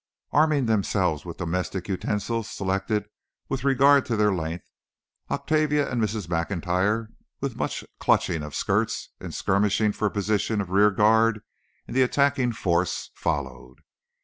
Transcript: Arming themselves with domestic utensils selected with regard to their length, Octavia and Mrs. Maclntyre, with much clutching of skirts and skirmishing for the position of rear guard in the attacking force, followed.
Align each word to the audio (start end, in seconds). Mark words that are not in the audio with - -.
Arming 0.31 0.65
themselves 0.65 1.25
with 1.25 1.37
domestic 1.37 1.87
utensils 1.87 2.49
selected 2.49 3.05
with 3.49 3.63
regard 3.63 4.03
to 4.07 4.15
their 4.15 4.33
length, 4.33 4.65
Octavia 5.29 5.91
and 5.91 6.01
Mrs. 6.01 6.27
Maclntyre, 6.27 7.09
with 7.39 7.55
much 7.55 7.83
clutching 7.99 8.41
of 8.41 8.55
skirts 8.55 9.09
and 9.19 9.31
skirmishing 9.31 9.91
for 9.91 10.07
the 10.07 10.13
position 10.15 10.59
of 10.59 10.71
rear 10.71 10.89
guard 10.89 11.43
in 11.87 11.93
the 11.93 12.01
attacking 12.01 12.51
force, 12.51 13.11
followed. 13.13 13.81